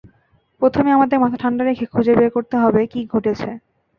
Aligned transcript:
প্রথমে 0.61 0.89
আমাদের 0.91 1.17
মাথা 1.19 1.37
ঠান্ডা 1.43 1.63
রেখে 1.63 1.85
খুঁজে 1.93 2.13
বের 2.15 2.29
করতে 2.35 2.55
হবে 2.57 2.81
কী 2.91 2.99
ঘটেছে! 3.13 3.49